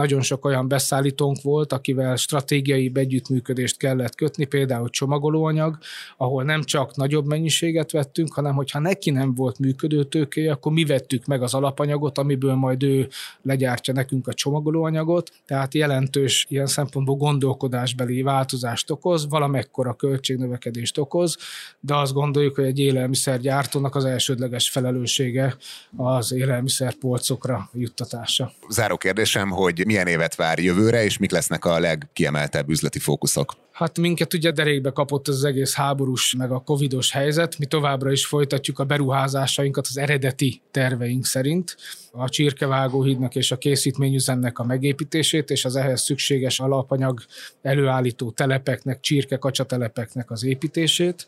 nagyon 0.00 0.22
sok 0.22 0.44
olyan 0.44 0.68
beszállítónk 0.68 1.42
volt, 1.42 1.72
akivel 1.72 2.16
stratégiai 2.16 2.90
együttműködést 2.94 3.76
kellett 3.76 4.14
kötni, 4.14 4.44
például 4.44 4.90
csomagolóanyag, 4.90 5.78
ahol 6.16 6.44
nem 6.44 6.62
csak 6.62 6.96
nagyobb 6.96 7.26
mennyiséget 7.26 7.90
vettünk, 7.90 8.32
hanem 8.32 8.54
hogyha 8.54 8.78
neki 8.78 9.10
nem 9.10 9.34
volt 9.34 9.58
működő 9.58 10.04
tőkéje, 10.04 10.52
akkor 10.52 10.72
mi 10.72 10.84
vettük 10.84 11.24
meg 11.26 11.42
az 11.42 11.54
alapanyagot, 11.54 12.18
amiből 12.18 12.54
majd 12.54 12.82
ő 12.82 13.08
legyártja 13.42 13.94
nekünk 13.94 14.28
a 14.28 14.32
csomagolóanyagot, 14.32 15.30
tehát 15.46 15.74
jelentős 15.74 16.46
ilyen 16.48 16.66
szempontból 16.66 17.16
gondolkodásbeli 17.16 18.22
változást 18.22 18.90
okoz, 18.90 19.28
valamekkora 19.28 19.94
költségnövekedést 19.94 20.98
okoz, 20.98 21.36
de 21.80 21.94
azt 21.96 22.12
gondoljuk, 22.12 22.54
hogy 22.54 22.64
egy 22.64 22.78
élelmiszergyártónak 22.78 23.94
az 23.94 24.04
elsődleges 24.04 24.70
felelőssége 24.70 25.56
az 25.96 26.32
élelmiszerpolcokra 26.32 27.70
juttatása. 27.72 28.52
Záró 28.68 28.96
kérdésem, 28.96 29.50
hogy 29.50 29.86
milyen 29.90 30.06
évet 30.06 30.34
vár 30.34 30.58
jövőre, 30.58 31.04
és 31.04 31.18
mik 31.18 31.30
lesznek 31.30 31.64
a 31.64 31.78
legkiemeltebb 31.78 32.68
üzleti 32.68 32.98
fókuszok? 32.98 33.56
Hát 33.72 33.98
minket 33.98 34.34
ugye 34.34 34.50
derékbe 34.50 34.90
kapott 34.90 35.28
az 35.28 35.44
egész 35.44 35.74
háborús, 35.74 36.34
meg 36.38 36.50
a 36.50 36.58
covidos 36.58 37.12
helyzet. 37.12 37.58
Mi 37.58 37.66
továbbra 37.66 38.12
is 38.12 38.26
folytatjuk 38.26 38.78
a 38.78 38.84
beruházásainkat 38.84 39.86
az 39.86 39.96
eredeti 39.96 40.62
terveink 40.70 41.24
szerint. 41.24 41.76
A 42.12 42.28
csirkevágóhídnak 42.28 43.34
és 43.34 43.50
a 43.50 43.56
készítményüzemnek 43.56 44.58
a 44.58 44.64
megépítését, 44.64 45.50
és 45.50 45.64
az 45.64 45.76
ehhez 45.76 46.02
szükséges 46.02 46.60
alapanyag 46.60 47.20
előállító 47.62 48.30
telepeknek, 48.30 49.00
csirke 49.00 49.36
kacsatelepeknek 49.36 50.30
az 50.30 50.44
építését 50.44 51.26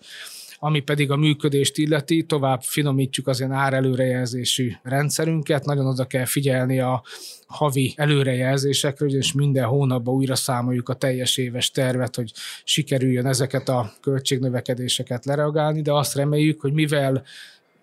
Ami 0.64 0.81
pedig 0.81 1.11
a 1.11 1.16
működést 1.16 1.78
illeti, 1.78 2.23
tovább 2.23 2.62
finomítjuk 2.62 3.26
az 3.26 3.38
ilyen 3.38 3.52
árelőrejelzésű 3.52 4.73
rendszerünket, 4.83 5.64
nagyon 5.64 5.87
oda 5.87 6.04
kell 6.04 6.25
figyelni 6.25 6.81
a 6.81 7.02
havi 7.47 7.92
előrejelzésekre, 7.97 9.07
és 9.07 9.33
minden 9.33 9.64
hónapban 9.64 10.14
újra 10.14 10.35
számoljuk 10.35 10.88
a 10.88 10.95
teljes 10.95 11.37
éves 11.37 11.71
tervet, 11.71 12.16
hogy 12.16 12.33
sikerüljön 12.64 13.26
ezeket 13.26 13.69
a 13.69 13.92
költségnövekedéseket 14.00 15.25
lereagálni, 15.25 15.83
de 15.83 15.92
azt 15.92 16.14
reméljük, 16.14 16.61
hogy 16.61 16.73
mivel 16.73 17.23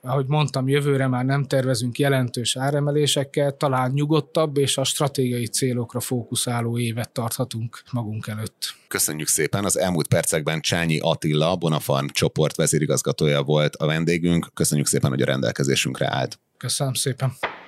ahogy 0.01 0.25
mondtam, 0.27 0.67
jövőre 0.67 1.07
már 1.07 1.25
nem 1.25 1.45
tervezünk 1.45 1.99
jelentős 1.99 2.57
áremelésekkel, 2.57 3.57
talán 3.57 3.91
nyugodtabb 3.91 4.57
és 4.57 4.77
a 4.77 4.83
stratégiai 4.83 5.47
célokra 5.47 5.99
fókuszáló 5.99 6.77
évet 6.77 7.11
tarthatunk 7.11 7.81
magunk 7.91 8.27
előtt. 8.27 8.75
Köszönjük 8.87 9.27
szépen! 9.27 9.65
Az 9.65 9.77
elmúlt 9.77 10.07
percekben 10.07 10.61
Csányi 10.61 10.99
Attila, 10.99 11.55
Bonafarm 11.55 12.07
csoport 12.07 12.55
vezérigazgatója 12.55 13.43
volt 13.43 13.75
a 13.75 13.85
vendégünk. 13.85 14.47
Köszönjük 14.53 14.87
szépen, 14.87 15.09
hogy 15.09 15.21
a 15.21 15.25
rendelkezésünkre 15.25 16.07
állt. 16.15 16.39
Köszönöm 16.57 16.93
szépen! 16.93 17.58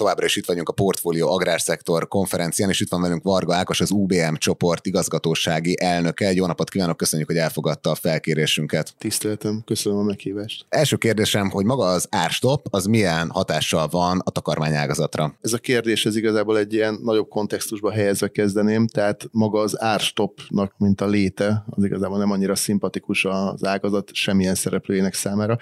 Továbbra 0.00 0.24
is 0.24 0.36
itt 0.36 0.46
vagyunk 0.46 0.68
a 0.68 0.72
Portfolio 0.72 1.28
Agrárszektor 1.28 2.08
konferencián, 2.08 2.68
és 2.68 2.80
itt 2.80 2.90
van 2.90 3.00
velünk 3.00 3.22
Varga 3.22 3.54
Ákos, 3.54 3.80
az 3.80 3.90
UBM 3.90 4.34
csoport 4.34 4.86
igazgatósági 4.86 5.76
elnöke. 5.80 6.32
Jó 6.32 6.46
napot 6.46 6.70
kívánok, 6.70 6.96
köszönjük, 6.96 7.28
hogy 7.28 7.36
elfogadta 7.36 7.90
a 7.90 7.94
felkérésünket. 7.94 8.94
Tiszteltem, 8.98 9.62
köszönöm 9.64 9.98
a 9.98 10.02
meghívást. 10.02 10.66
Első 10.68 10.96
kérdésem, 10.96 11.50
hogy 11.50 11.64
maga 11.64 11.84
az 11.84 12.06
árstop, 12.10 12.66
az 12.70 12.84
milyen 12.84 13.30
hatással 13.30 13.88
van 13.88 14.20
a 14.24 14.30
takarmányágazatra? 14.30 15.34
Ez 15.40 15.52
a 15.52 15.58
kérdés, 15.58 16.06
ez 16.06 16.16
igazából 16.16 16.58
egy 16.58 16.72
ilyen 16.72 16.98
nagyobb 17.02 17.28
kontextusba 17.28 17.90
helyezve 17.90 18.28
kezdeném, 18.28 18.86
tehát 18.86 19.28
maga 19.30 19.60
az 19.60 19.80
árstopnak, 19.82 20.74
mint 20.78 21.00
a 21.00 21.06
léte, 21.06 21.64
az 21.70 21.84
igazából 21.84 22.18
nem 22.18 22.30
annyira 22.30 22.54
szimpatikus 22.54 23.24
az 23.24 23.64
ágazat 23.64 24.14
semmilyen 24.14 24.54
szereplőjének 24.54 25.14
számára 25.14 25.58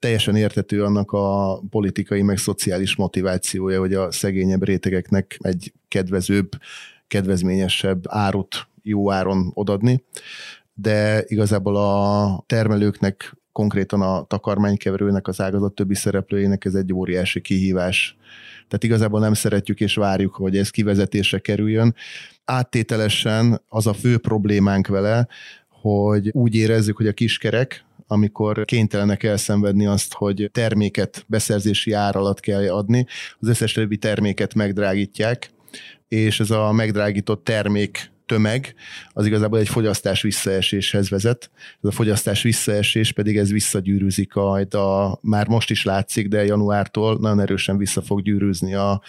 teljesen 0.00 0.36
értető 0.36 0.84
annak 0.84 1.12
a 1.12 1.60
politikai, 1.70 2.22
meg 2.22 2.38
szociális 2.38 2.96
motivációja, 2.96 3.80
hogy 3.80 3.94
a 3.94 4.12
szegényebb 4.12 4.64
rétegeknek 4.64 5.36
egy 5.40 5.72
kedvezőbb, 5.88 6.48
kedvezményesebb 7.08 8.04
árut 8.08 8.68
jó 8.82 9.10
áron 9.10 9.50
odadni, 9.54 10.04
de 10.74 11.24
igazából 11.26 11.76
a 11.76 12.44
termelőknek, 12.46 13.36
konkrétan 13.52 14.00
a 14.00 14.22
takarmánykeverőnek, 14.22 15.28
az 15.28 15.40
ágazat 15.40 15.74
többi 15.74 15.94
szereplőjének 15.94 16.64
ez 16.64 16.74
egy 16.74 16.92
óriási 16.92 17.40
kihívás. 17.40 18.16
Tehát 18.68 18.84
igazából 18.84 19.20
nem 19.20 19.34
szeretjük 19.34 19.80
és 19.80 19.94
várjuk, 19.94 20.34
hogy 20.34 20.56
ez 20.56 20.70
kivezetésre 20.70 21.38
kerüljön. 21.38 21.94
Áttételesen 22.44 23.62
az 23.68 23.86
a 23.86 23.92
fő 23.92 24.18
problémánk 24.18 24.86
vele, 24.86 25.28
hogy 25.68 26.30
úgy 26.32 26.54
érezzük, 26.54 26.96
hogy 26.96 27.06
a 27.06 27.12
kiskerek, 27.12 27.84
amikor 28.10 28.64
kénytelenek 28.64 29.22
elszenvedni 29.22 29.86
azt, 29.86 30.12
hogy 30.12 30.50
terméket 30.52 31.24
beszerzési 31.26 31.92
ár 31.92 32.16
alatt 32.16 32.40
kell 32.40 32.68
adni, 32.68 33.06
az 33.38 33.48
összes 33.48 33.72
többi 33.72 33.96
terméket 33.96 34.54
megdrágítják, 34.54 35.50
és 36.08 36.40
ez 36.40 36.50
a 36.50 36.72
megdrágított 36.72 37.44
termék 37.44 38.10
tömeg, 38.26 38.74
az 39.12 39.26
igazából 39.26 39.58
egy 39.58 39.68
fogyasztás 39.68 40.22
visszaeséshez 40.22 41.10
vezet. 41.10 41.50
Ez 41.82 41.88
a 41.88 41.92
fogyasztás 41.92 42.42
visszaesés 42.42 43.12
pedig 43.12 43.36
ez 43.36 43.50
visszagyűrűzik, 43.50 44.34
a, 44.34 44.60
a, 44.60 45.18
már 45.22 45.48
most 45.48 45.70
is 45.70 45.84
látszik, 45.84 46.28
de 46.28 46.44
januártól 46.44 47.18
nagyon 47.18 47.40
erősen 47.40 47.76
vissza 47.76 48.02
fog 48.02 48.22
gyűrűzni 48.22 48.74
a, 48.74 49.02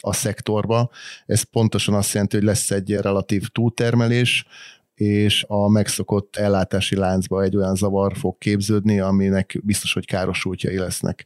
a 0.00 0.12
szektorba. 0.12 0.90
Ez 1.26 1.42
pontosan 1.42 1.94
azt 1.94 2.12
jelenti, 2.12 2.36
hogy 2.36 2.44
lesz 2.44 2.70
egy 2.70 2.92
relatív 2.92 3.48
túltermelés, 3.48 4.46
és 4.94 5.44
a 5.48 5.68
megszokott 5.68 6.36
ellátási 6.36 6.96
láncba 6.96 7.42
egy 7.42 7.56
olyan 7.56 7.74
zavar 7.74 8.16
fog 8.16 8.38
képződni, 8.38 9.00
aminek 9.00 9.60
biztos, 9.62 9.92
hogy 9.92 10.06
károsultjai 10.06 10.78
lesznek. 10.78 11.24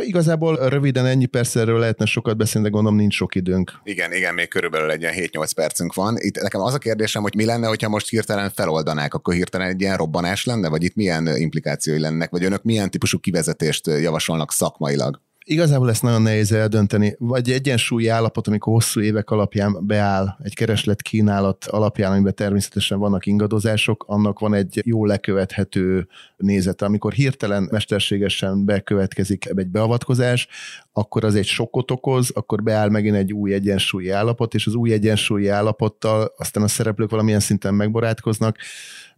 Igazából 0.00 0.68
röviden 0.68 1.06
ennyi 1.06 1.26
persze 1.26 1.60
erről 1.60 1.78
lehetne 1.78 2.04
sokat 2.04 2.36
beszélni, 2.36 2.66
de 2.66 2.72
gondolom 2.72 2.98
nincs 2.98 3.14
sok 3.14 3.34
időnk. 3.34 3.72
Igen, 3.84 4.12
igen, 4.12 4.34
még 4.34 4.48
körülbelül 4.48 4.90
egy 4.90 5.00
ilyen 5.00 5.14
7-8 5.16 5.50
percünk 5.54 5.94
van. 5.94 6.16
Itt 6.18 6.40
nekem 6.40 6.60
az 6.60 6.74
a 6.74 6.78
kérdésem, 6.78 7.22
hogy 7.22 7.34
mi 7.34 7.44
lenne, 7.44 7.66
hogyha 7.66 7.88
most 7.88 8.08
hirtelen 8.08 8.50
feloldanák, 8.50 9.14
akkor 9.14 9.34
hirtelen 9.34 9.68
egy 9.68 9.80
ilyen 9.80 9.96
robbanás 9.96 10.44
lenne, 10.44 10.68
vagy 10.68 10.82
itt 10.82 10.94
milyen 10.94 11.36
implikációi 11.36 11.98
lennek, 11.98 12.30
vagy 12.30 12.44
önök 12.44 12.62
milyen 12.62 12.90
típusú 12.90 13.18
kivezetést 13.18 13.86
javasolnak 13.86 14.52
szakmailag? 14.52 15.20
Igazából 15.50 15.90
ezt 15.90 16.02
nagyon 16.02 16.22
nehéz 16.22 16.52
eldönteni. 16.52 17.14
Vagy 17.18 17.50
egyensúlyi 17.50 18.08
állapot, 18.08 18.46
amikor 18.46 18.72
hosszú 18.72 19.00
évek 19.00 19.30
alapján 19.30 19.86
beáll 19.86 20.36
egy 20.42 20.54
kereslet 20.54 21.02
kínálat 21.02 21.64
alapján, 21.64 22.12
amiben 22.12 22.34
természetesen 22.34 22.98
vannak 22.98 23.26
ingadozások, 23.26 24.04
annak 24.06 24.38
van 24.38 24.54
egy 24.54 24.80
jó 24.84 25.04
lekövethető 25.04 26.08
nézete. 26.36 26.84
Amikor 26.84 27.12
hirtelen 27.12 27.68
mesterségesen 27.70 28.64
bekövetkezik 28.64 29.46
egy 29.46 29.68
beavatkozás, 29.68 30.48
akkor 30.92 31.24
az 31.24 31.34
egy 31.34 31.46
sokkot 31.46 31.90
okoz, 31.90 32.30
akkor 32.34 32.62
beáll 32.62 32.88
megint 32.88 33.16
egy 33.16 33.32
új 33.32 33.52
egyensúlyi 33.52 34.10
állapot, 34.10 34.54
és 34.54 34.66
az 34.66 34.74
új 34.74 34.92
egyensúlyi 34.92 35.48
állapottal 35.48 36.32
aztán 36.36 36.62
a 36.62 36.68
szereplők 36.68 37.10
valamilyen 37.10 37.40
szinten 37.40 37.74
megbarátkoznak, 37.74 38.56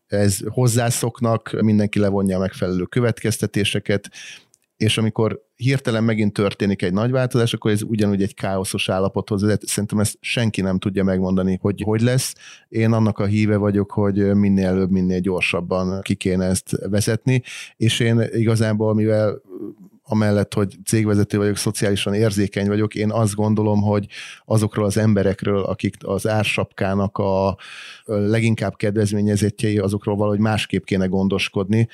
ez 0.07 0.39
hozzászoknak, 0.49 1.57
mindenki 1.61 1.99
levonja 1.99 2.37
a 2.37 2.41
megfelelő 2.41 2.85
következtetéseket, 2.85 4.11
és 4.81 4.99
amikor 4.99 5.41
hirtelen 5.57 6.05
megint 6.05 6.33
történik 6.33 6.83
egy 6.83 6.93
nagy 6.93 7.11
változás, 7.11 7.55
akkor 7.55 7.71
ez 7.71 7.83
ugyanúgy 7.83 8.23
egy 8.23 8.35
káoszos 8.35 8.89
állapothoz 8.89 9.43
vezet. 9.43 9.67
Szerintem 9.67 9.99
ezt 9.99 10.17
senki 10.21 10.61
nem 10.61 10.79
tudja 10.79 11.05
megmondani, 11.05 11.59
hogy 11.61 11.83
hogy 11.85 12.01
lesz. 12.01 12.35
Én 12.69 12.93
annak 12.93 13.19
a 13.19 13.25
híve 13.25 13.57
vagyok, 13.57 13.91
hogy 13.91 14.35
minél 14.35 14.67
előbb, 14.67 14.91
minél 14.91 15.21
gyorsabban 15.21 16.01
ki 16.01 16.15
kéne 16.15 16.45
ezt 16.45 16.77
vezetni, 16.91 17.43
és 17.77 18.01
én 18.01 18.21
igazából, 18.33 18.95
mivel 18.95 19.43
amellett, 20.03 20.55
hogy 20.55 20.79
cégvezető 20.85 21.39
vagyok, 21.39 21.57
szociálisan 21.57 22.15
érzékeny 22.15 22.67
vagyok, 22.67 22.95
én 22.95 23.11
azt 23.11 23.35
gondolom, 23.35 23.83
hogy 23.83 24.07
azokról 24.45 24.85
az 24.85 24.97
emberekről, 24.97 25.63
akik 25.63 25.97
az 26.01 26.27
ársapkának 26.27 27.19
a 27.19 27.57
leginkább 28.05 28.77
kedvezményezettjei, 28.77 29.79
azokról 29.79 30.17
valahogy 30.17 30.39
másképp 30.39 30.85
kéne 30.85 31.07
gondoskodni, 31.07 31.89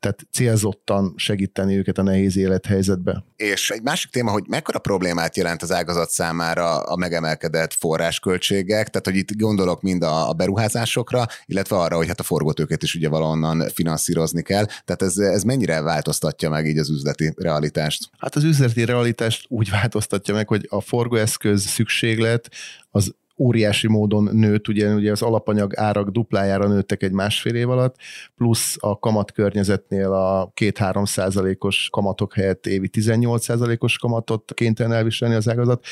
tehát 0.00 0.26
célzottan 0.32 1.14
segíteni 1.16 1.76
őket 1.76 1.98
a 1.98 2.02
nehéz 2.02 2.36
élethelyzetbe. 2.36 3.24
És 3.36 3.70
egy 3.70 3.82
másik 3.82 4.10
téma, 4.10 4.30
hogy 4.30 4.44
mekkora 4.48 4.78
problémát 4.78 5.36
jelent 5.36 5.62
az 5.62 5.72
ágazat 5.72 6.10
számára 6.10 6.82
a 6.82 6.96
megemelkedett 6.96 7.72
forrásköltségek, 7.72 8.88
tehát 8.88 9.06
hogy 9.06 9.16
itt 9.16 9.36
gondolok 9.36 9.82
mind 9.82 10.02
a, 10.02 10.32
beruházásokra, 10.32 11.26
illetve 11.46 11.76
arra, 11.76 11.96
hogy 11.96 12.06
hát 12.06 12.20
a 12.20 12.22
forgótőket 12.22 12.82
is 12.82 12.94
ugye 12.94 13.08
valahonnan 13.08 13.68
finanszírozni 13.68 14.42
kell, 14.42 14.64
tehát 14.64 15.02
ez, 15.02 15.16
ez 15.16 15.42
mennyire 15.42 15.80
változtatja 15.80 16.50
meg 16.50 16.66
így 16.66 16.78
az 16.78 16.90
üzleti 16.90 17.32
realitást? 17.36 18.10
Hát 18.18 18.36
az 18.36 18.44
üzleti 18.44 18.84
realitást 18.84 19.44
úgy 19.48 19.70
változtatja 19.70 20.34
meg, 20.34 20.48
hogy 20.48 20.66
a 20.68 20.80
forgóeszköz 20.80 21.66
szükséglet 21.66 22.50
az 22.90 23.14
óriási 23.38 23.88
módon 23.88 24.28
nőtt, 24.32 24.68
ugye, 24.68 24.94
ugye 24.94 25.10
az 25.10 25.22
alapanyag 25.22 25.76
árak 25.76 26.08
duplájára 26.08 26.68
nőttek 26.68 27.02
egy 27.02 27.12
másfél 27.12 27.54
év 27.54 27.70
alatt, 27.70 27.96
plusz 28.36 28.76
a 28.80 28.98
kamat 28.98 29.32
környezetnél 29.32 30.12
a 30.12 30.52
2-3 30.60 31.06
százalékos 31.06 31.88
kamatok 31.92 32.34
helyett 32.34 32.66
évi 32.66 32.88
18 32.88 33.44
százalékos 33.44 33.98
kamatot 33.98 34.52
kénytelen 34.54 34.92
elviselni 34.92 35.34
az 35.34 35.48
ágazat. 35.48 35.84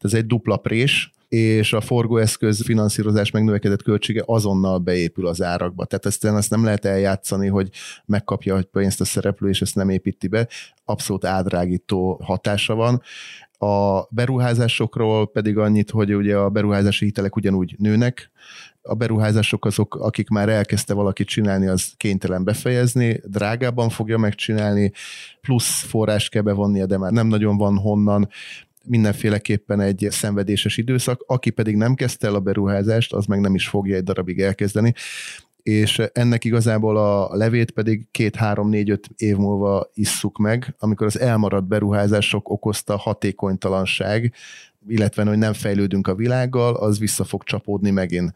Ez 0.00 0.14
egy 0.14 0.26
dupla 0.26 0.56
prés, 0.56 1.12
és 1.28 1.72
a 1.72 1.80
forgóeszköz 1.80 2.64
finanszírozás 2.64 3.30
megnövekedett 3.30 3.82
költsége 3.82 4.22
azonnal 4.26 4.78
beépül 4.78 5.26
az 5.26 5.42
árakba. 5.42 5.84
Tehát 5.84 6.06
ezt, 6.06 6.24
ezt 6.24 6.50
nem 6.50 6.64
lehet 6.64 6.84
eljátszani, 6.84 7.48
hogy 7.48 7.70
megkapja 8.04 8.54
a 8.54 8.62
pénzt 8.72 9.00
a 9.00 9.04
szereplő, 9.04 9.48
és 9.48 9.60
ezt 9.62 9.74
nem 9.74 9.88
építi 9.88 10.28
be. 10.28 10.48
Abszolút 10.84 11.24
ádrágító 11.24 12.20
hatása 12.24 12.74
van. 12.74 13.02
A 13.64 14.06
beruházásokról 14.10 15.30
pedig 15.30 15.58
annyit, 15.58 15.90
hogy 15.90 16.14
ugye 16.14 16.36
a 16.36 16.48
beruházási 16.48 17.04
hitelek 17.04 17.36
ugyanúgy 17.36 17.74
nőnek, 17.78 18.30
a 18.82 18.94
beruházások 18.94 19.64
azok, 19.64 19.94
akik 19.94 20.28
már 20.28 20.48
elkezdte 20.48 20.94
valaki 20.94 21.24
csinálni, 21.24 21.66
az 21.66 21.92
kénytelen 21.96 22.44
befejezni, 22.44 23.20
drágában 23.24 23.88
fogja 23.88 24.18
megcsinálni, 24.18 24.92
plusz 25.40 25.82
forrás 25.82 26.28
kell 26.28 26.42
bevonnia, 26.42 26.86
de 26.86 26.98
már 26.98 27.12
nem 27.12 27.26
nagyon 27.26 27.56
van 27.56 27.78
honnan, 27.78 28.28
mindenféleképpen 28.84 29.80
egy 29.80 30.06
szenvedéses 30.10 30.76
időszak, 30.76 31.24
aki 31.26 31.50
pedig 31.50 31.76
nem 31.76 31.94
kezdte 31.94 32.26
el 32.26 32.34
a 32.34 32.40
beruházást, 32.40 33.12
az 33.12 33.26
meg 33.26 33.40
nem 33.40 33.54
is 33.54 33.68
fogja 33.68 33.96
egy 33.96 34.04
darabig 34.04 34.40
elkezdeni 34.40 34.94
és 35.64 36.02
ennek 36.12 36.44
igazából 36.44 36.96
a 36.96 37.36
levét 37.36 37.70
pedig 37.70 38.06
két-három-négy-öt 38.10 39.08
év 39.16 39.36
múlva 39.36 39.90
isszuk 39.94 40.38
meg, 40.38 40.74
amikor 40.78 41.06
az 41.06 41.20
elmaradt 41.20 41.66
beruházások 41.66 42.48
okozta 42.48 42.96
hatékonytalanság, 42.96 44.32
illetve 44.88 45.24
hogy 45.24 45.38
nem 45.38 45.52
fejlődünk 45.52 46.06
a 46.06 46.14
világgal, 46.14 46.74
az 46.74 46.98
vissza 46.98 47.24
fog 47.24 47.42
csapódni 47.42 47.90
megint. 47.90 48.32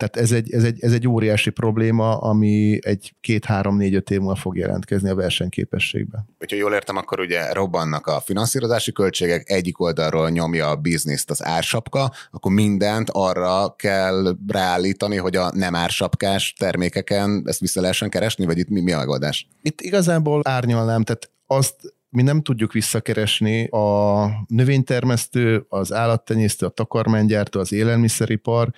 Tehát 0.00 0.16
ez 0.16 0.32
egy, 0.32 0.52
ez, 0.52 0.64
egy, 0.64 0.82
ez 0.82 0.92
egy 0.92 1.08
óriási 1.08 1.50
probléma, 1.50 2.18
ami 2.18 2.78
egy 2.82 3.14
két-három-négy-öt 3.20 4.10
év 4.10 4.18
múlva 4.18 4.34
fog 4.34 4.56
jelentkezni 4.56 5.08
a 5.08 5.14
versenyképességbe. 5.14 6.24
Hogyha 6.38 6.56
jól 6.56 6.72
értem, 6.72 6.96
akkor 6.96 7.20
ugye 7.20 7.52
robbannak 7.52 8.06
a 8.06 8.20
finanszírozási 8.20 8.92
költségek, 8.92 9.50
egyik 9.50 9.80
oldalról 9.80 10.30
nyomja 10.30 10.68
a 10.68 10.76
bizniszt 10.76 11.30
az 11.30 11.44
ársapka, 11.44 12.12
akkor 12.30 12.52
mindent 12.52 13.10
arra 13.12 13.74
kell 13.76 14.36
ráállítani, 14.48 15.16
hogy 15.16 15.36
a 15.36 15.50
nem 15.54 15.74
ársapkás 15.74 16.54
termékeken 16.58 17.42
ezt 17.46 17.60
vissza 17.60 17.80
lehessen 17.80 18.10
keresni, 18.10 18.46
vagy 18.46 18.58
itt 18.58 18.68
mi, 18.68 18.80
mi 18.80 18.92
a 18.92 18.98
megoldás? 18.98 19.48
Itt 19.62 19.80
igazából 19.80 20.40
árnyalnám, 20.44 21.02
tehát 21.02 21.30
azt 21.46 21.94
mi 22.10 22.22
nem 22.22 22.42
tudjuk 22.42 22.72
visszakeresni 22.72 23.66
a 23.66 24.26
növénytermesztő, 24.48 25.64
az 25.68 25.92
állattenyésztő, 25.92 26.66
a 26.66 26.68
takarmánygyártó, 26.68 27.60
az 27.60 27.72
élelmiszeripar, 27.72 28.70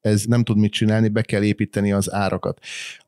ez 0.00 0.24
nem 0.24 0.44
tud 0.44 0.56
mit 0.56 0.72
csinálni, 0.72 1.08
be 1.08 1.22
kell 1.22 1.42
építeni 1.42 1.92
az 1.92 2.12
árakat. 2.12 2.58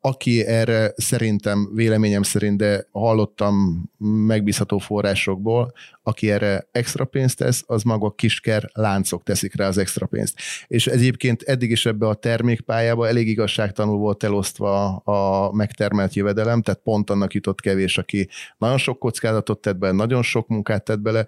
Aki 0.00 0.46
erre 0.46 0.92
szerintem, 0.96 1.70
véleményem 1.74 2.22
szerint, 2.22 2.56
de 2.56 2.86
hallottam 2.92 3.84
megbízható 4.26 4.78
forrásokból, 4.78 5.72
aki 6.06 6.30
erre 6.30 6.68
extra 6.72 7.04
pénzt 7.04 7.36
tesz, 7.36 7.62
az 7.66 7.82
maga 7.82 8.10
kisker 8.10 8.70
láncok 8.72 9.22
teszik 9.22 9.54
rá 9.54 9.66
az 9.66 9.78
extra 9.78 10.06
pénzt. 10.06 10.38
És 10.66 10.86
egyébként 10.86 11.42
eddig 11.42 11.70
is 11.70 11.86
ebbe 11.86 12.08
a 12.08 12.14
termékpályába 12.14 13.08
elég 13.08 13.28
igazságtanul 13.28 13.98
volt 13.98 14.22
elosztva 14.22 14.96
a 14.96 15.52
megtermelt 15.52 16.14
jövedelem, 16.14 16.62
tehát 16.62 16.80
pont 16.80 17.10
annak 17.10 17.34
jutott 17.34 17.60
kevés, 17.60 17.98
aki 17.98 18.28
nagyon 18.58 18.78
sok 18.78 18.98
kockázatot 18.98 19.60
tett 19.60 19.76
bele, 19.76 19.92
nagyon 19.92 20.22
sok 20.22 20.48
munkát 20.48 20.84
tett 20.84 21.00
bele, 21.00 21.26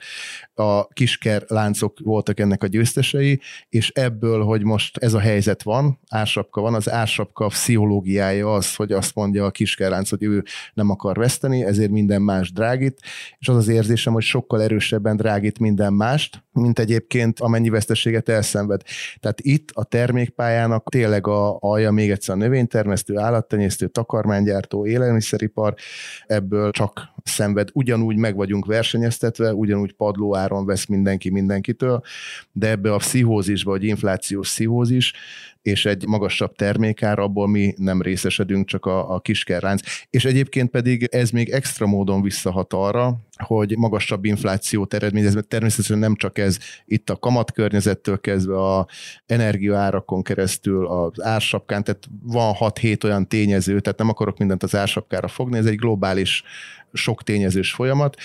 a 0.54 0.86
kisker 0.86 1.44
láncok 1.46 1.98
voltak 2.02 2.40
ennek 2.40 2.62
a 2.62 2.66
győztesei, 2.66 3.40
és 3.68 3.90
ebből, 3.90 4.44
hogy 4.44 4.62
most 4.62 4.96
ez 4.96 5.14
a 5.14 5.20
helyzet 5.20 5.62
van, 5.62 5.98
ársapka 6.08 6.60
van, 6.60 6.74
az 6.74 6.90
ársapka 6.90 7.46
pszichológiája 7.46 8.54
az, 8.54 8.74
hogy 8.74 8.92
azt 8.92 9.14
mondja 9.14 9.44
a 9.44 9.50
kiskerlánc, 9.50 10.10
hogy 10.10 10.22
ő 10.22 10.44
nem 10.74 10.90
akar 10.90 11.16
veszteni, 11.16 11.64
ezért 11.64 11.90
minden 11.90 12.22
más 12.22 12.52
drágít, 12.52 13.00
és 13.38 13.48
az 13.48 13.56
az 13.56 13.68
érzésem, 13.68 14.12
hogy 14.12 14.22
sokkal 14.22 14.66
erősebben 14.68 15.16
drágít 15.16 15.58
minden 15.58 15.92
mást, 15.92 16.44
mint 16.52 16.78
egyébként 16.78 17.40
amennyi 17.40 17.68
veszteséget 17.68 18.28
elszenved. 18.28 18.82
Tehát 19.20 19.40
itt 19.40 19.70
a 19.72 19.84
termékpályának 19.84 20.88
tényleg 20.90 21.26
a 21.26 21.56
alja 21.60 21.90
még 21.90 22.10
egyszer 22.10 22.34
a 22.34 22.38
növénytermesztő, 22.38 23.18
állattenyésztő, 23.18 23.86
takarmánygyártó, 23.86 24.86
élelmiszeripar, 24.86 25.74
ebből 26.26 26.70
csak 26.70 27.00
szenved. 27.28 27.68
Ugyanúgy 27.72 28.16
meg 28.16 28.36
vagyunk 28.36 28.66
versenyeztetve, 28.66 29.54
ugyanúgy 29.54 29.92
padló 29.92 30.36
áron 30.36 30.66
vesz 30.66 30.86
mindenki 30.86 31.30
mindenkitől, 31.30 32.02
de 32.52 32.68
ebbe 32.68 32.92
a 32.92 32.96
pszichózisba, 32.96 33.70
vagy 33.70 33.84
inflációs 33.84 34.48
pszichózis, 34.48 35.12
és 35.62 35.86
egy 35.86 36.06
magasabb 36.06 36.54
termékár, 36.56 37.18
abból 37.18 37.48
mi 37.48 37.74
nem 37.76 38.02
részesedünk, 38.02 38.66
csak 38.66 38.86
a, 38.86 39.14
a 39.14 39.20
kiskerránc. 39.20 39.82
És 40.10 40.24
egyébként 40.24 40.70
pedig 40.70 41.08
ez 41.10 41.30
még 41.30 41.48
extra 41.48 41.86
módon 41.86 42.22
visszahat 42.22 42.72
arra, 42.72 43.16
hogy 43.44 43.76
magasabb 43.76 44.24
inflációt 44.24 44.94
eredményez, 44.94 45.34
mert 45.34 45.48
természetesen 45.48 45.98
nem 45.98 46.14
csak 46.14 46.38
ez, 46.38 46.58
itt 46.86 47.10
a 47.10 47.16
kamatkörnyezettől 47.16 48.20
kezdve 48.20 48.56
a 48.56 48.86
energiaárakon 49.26 50.22
keresztül, 50.22 50.86
az 50.86 51.22
ársapkán, 51.22 51.84
tehát 51.84 52.08
van 52.22 52.54
6-7 52.58 53.04
olyan 53.04 53.28
tényező, 53.28 53.80
tehát 53.80 53.98
nem 53.98 54.08
akarok 54.08 54.38
mindent 54.38 54.62
az 54.62 54.74
ársapkára 54.74 55.28
fogni, 55.28 55.58
ez 55.58 55.66
egy 55.66 55.76
globális 55.76 56.42
sok 56.92 57.22
tényezős 57.22 57.72
folyamat. 57.72 58.16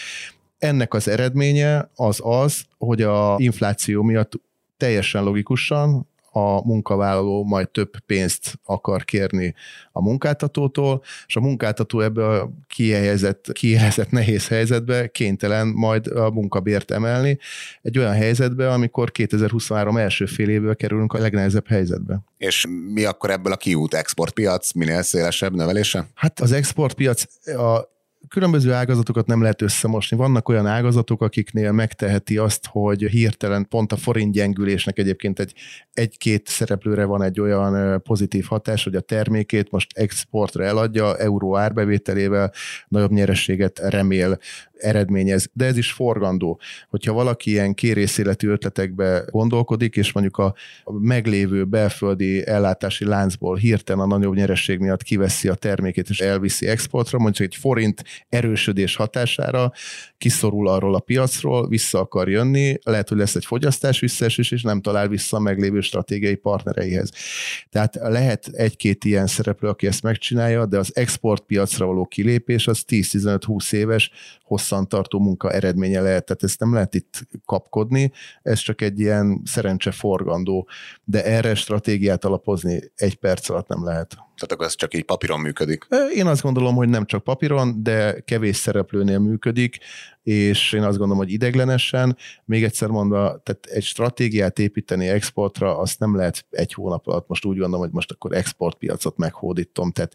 Ennek 0.58 0.93
az 0.93 1.08
eredménye 1.08 1.89
az 1.96 2.20
az, 2.24 2.63
hogy 2.77 3.01
a 3.01 3.36
infláció 3.38 4.01
miatt 4.01 4.32
teljesen 4.77 5.24
logikusan 5.24 6.08
a 6.36 6.67
munkavállaló 6.67 7.43
majd 7.43 7.70
több 7.70 8.00
pénzt 8.05 8.60
akar 8.63 9.03
kérni 9.03 9.55
a 9.91 10.01
munkáltatótól, 10.01 11.03
és 11.27 11.36
a 11.36 11.39
munkáltató 11.39 12.00
ebbe 12.00 12.27
a 12.27 12.51
kihelyezett, 12.67 13.51
kihelyezett 13.51 14.10
nehéz 14.10 14.48
helyzetbe 14.48 15.08
kénytelen 15.08 15.67
majd 15.67 16.08
a 16.08 16.32
munkabért 16.32 16.91
emelni, 16.91 17.38
egy 17.82 17.98
olyan 17.98 18.13
helyzetbe, 18.13 18.72
amikor 18.72 19.12
2023 19.12 19.98
első 19.98 20.25
fél 20.25 20.50
évből 20.50 20.75
kerülünk 20.75 21.13
a 21.13 21.20
legnehezebb 21.20 21.67
helyzetbe. 21.67 22.20
És 22.38 22.65
mi 22.93 23.03
akkor 23.03 23.29
ebből 23.29 23.51
a 23.51 23.58
kiút 23.58 23.93
exportpiac 23.93 24.72
minél 24.72 25.01
szélesebb 25.01 25.55
növelése? 25.55 26.08
Hát 26.13 26.39
az 26.39 26.51
exportpiac 26.51 27.48
a 27.48 27.92
különböző 28.27 28.72
ágazatokat 28.72 29.27
nem 29.27 29.42
lehet 29.42 29.62
összemosni. 29.62 30.18
Vannak 30.18 30.50
olyan 30.50 30.68
ágazatok, 30.68 31.22
akiknél 31.22 31.72
megteheti 31.72 32.38
azt, 32.38 32.65
hogy 32.65 33.01
hirtelen 33.01 33.68
pont 33.68 33.92
a 33.92 33.96
forint 33.96 34.34
gyengülésnek 34.34 35.00
egyébként 35.00 35.39
egy, 35.39 35.53
egy-két 35.94 36.48
szereplőre 36.48 37.06
van 37.06 37.22
egy 37.22 37.39
olyan 37.39 38.01
pozitív 38.01 38.46
hatás, 38.46 38.84
hogy 38.84 38.96
a 38.96 39.01
termékét 39.01 39.72
most 39.72 39.98
exportra 39.98 40.63
eladja, 40.63 41.18
euró 41.18 41.58
árbevételével 41.58 42.53
nagyobb 42.88 43.12
nyerességet 43.12 43.80
remél 43.80 44.38
eredményez, 44.83 45.50
de 45.53 45.65
ez 45.65 45.77
is 45.77 45.91
forgandó. 45.91 46.59
Hogyha 46.89 47.13
valaki 47.13 47.51
ilyen 47.51 47.74
kérészéletű 47.74 48.48
ötletekbe 48.48 49.24
gondolkodik, 49.31 49.96
és 49.96 50.11
mondjuk 50.11 50.37
a 50.37 50.53
meglévő 50.85 51.65
belföldi 51.65 52.48
ellátási 52.48 53.05
láncból 53.05 53.55
hirtelen 53.55 54.11
a 54.11 54.17
nagyobb 54.17 54.35
nyeresség 54.35 54.79
miatt 54.79 55.03
kiveszi 55.03 55.48
a 55.48 55.55
termékét 55.55 56.09
és 56.09 56.19
elviszi 56.19 56.67
exportra, 56.67 57.19
mondjuk 57.19 57.48
egy 57.48 57.55
forint 57.55 58.03
erősödés 58.29 58.96
hatására 58.96 59.72
kiszorul 60.17 60.67
arról 60.67 60.96
a 60.96 61.00
piacról, 61.00 61.67
vissza 61.67 62.00
akar 62.00 62.29
jönni, 62.29 62.77
lehet, 62.83 63.09
hogy 63.09 63.17
lesz 63.17 63.35
egy 63.35 63.46
fogyasztás 63.46 64.00
visszaesés, 64.00 64.51
és 64.51 64.61
nem 64.61 64.81
talál 64.81 65.07
vissza 65.07 65.37
a 65.37 65.39
meglévő 65.39 65.81
stratégiai 65.81 66.35
partnereihez. 66.35 67.11
Tehát 67.69 67.96
lehet 68.01 68.48
egy-két 68.48 69.03
ilyen 69.03 69.27
szereplő, 69.27 69.69
aki 69.69 69.87
ezt 69.87 70.03
megcsinálja, 70.03 70.65
de 70.65 70.77
az 70.77 70.96
exportpiacra 70.96 71.85
való 71.85 72.05
kilépés 72.05 72.67
az 72.67 72.83
10-15-20 72.87 73.74
éves, 73.74 74.11
hosszantartó 74.74 75.20
munka 75.20 75.51
eredménye 75.51 76.01
lehet, 76.01 76.25
tehát 76.25 76.44
ezt 76.44 76.59
nem 76.59 76.74
lehet 76.74 76.96
itt 76.96 77.27
kapkodni, 77.46 78.12
ez 78.42 78.59
csak 78.59 78.81
egy 78.81 79.00
ilyen 79.00 79.42
szerencse 79.46 79.92
forgandó, 79.92 80.68
de 81.03 81.25
erre 81.25 81.55
stratégiát 81.55 82.25
alapozni 82.25 82.92
egy 82.96 83.16
perc 83.16 83.50
alatt 83.50 83.68
nem 83.68 83.83
lehet. 83.83 84.18
Tehát 84.44 84.58
akkor 84.58 84.66
ez 84.66 84.75
csak 84.75 84.94
így 84.94 85.03
papíron 85.03 85.40
működik? 85.40 85.88
Én 86.16 86.27
azt 86.27 86.42
gondolom, 86.42 86.75
hogy 86.75 86.90
nem 86.90 87.06
csak 87.06 87.24
papíron, 87.24 87.84
de 87.84 88.20
kevés 88.20 88.56
szereplőnél 88.56 89.20
működik, 89.20 89.77
és 90.24 90.74
én 90.74 90.84
azt 90.84 90.98
gondolom, 90.98 91.24
hogy 91.24 91.32
ideglenesen, 91.32 92.18
még 92.46 92.64
egyszer 92.64 92.90
mondva, 92.90 93.42
tehát 93.44 93.66
egy 93.66 93.84
stratégiát 93.84 94.60
építeni 94.60 95.08
exportra, 95.08 95.77
azt 95.77 96.00
nem 96.00 96.16
lehet 96.16 96.46
egy 96.50 96.74
hónap 96.74 97.08
alatt, 97.08 97.27
most 97.27 97.46
úgy 97.46 97.58
gondolom, 97.58 97.79
hogy 97.79 97.94
most 97.94 98.12
akkor 98.12 98.36
exportpiacot 98.36 99.18
meghódítom, 99.18 99.92
tehát 99.92 100.14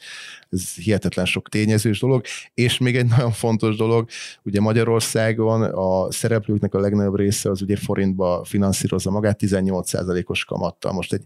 ez 0.51 0.75
hihetetlen 0.75 1.25
sok 1.25 1.49
tényezős 1.49 2.01
dolog, 2.01 2.25
és 2.55 2.79
még 2.79 2.97
egy 2.97 3.07
nagyon 3.07 3.33
fontos 3.33 3.77
dolog, 3.77 4.09
ugye 4.43 4.61
Magyarországon 4.61 5.63
a 5.63 6.13
szereplőknek 6.13 6.75
a 6.75 6.81
legnagyobb 6.81 7.17
része 7.17 7.51
az 7.51 7.63
ugye 7.63 7.77
forintba 7.77 8.45
finanszírozza 8.45 9.11
magát 9.11 9.39
18%-os 9.43 10.45
kamattal. 10.45 10.93
Most 10.93 11.13
egy, 11.13 11.25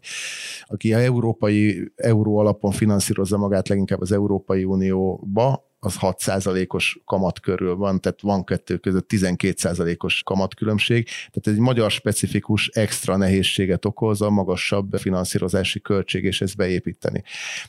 aki 0.67 0.95
a 0.95 0.99
európai 0.99 1.93
euró 1.97 2.39
alapon 2.39 2.71
finanszírozza 2.71 2.92
magát 3.37 3.69
leginkább 3.69 4.01
az 4.01 4.13
Európai 4.13 4.65
Unióba, 4.65 5.71
az 5.85 5.97
6%-os 6.01 7.01
kamat 7.05 7.41
körül 7.41 7.77
van, 7.77 8.01
tehát 8.01 8.21
van 8.21 8.45
kettő 8.45 8.77
között 8.77 9.11
12%-os 9.13 10.23
kamatkülönbség, 10.23 11.05
tehát 11.05 11.47
ez 11.47 11.53
egy 11.53 11.59
magyar 11.59 11.91
specifikus 11.91 12.69
extra 12.69 13.17
nehézséget 13.17 13.85
okoz 13.85 14.21
a 14.21 14.31
magasabb 14.31 14.95
finanszírozási 14.99 15.81
költség, 15.81 16.25
és 16.25 16.41
ezt 16.41 16.57
beépíteni. 16.57 17.23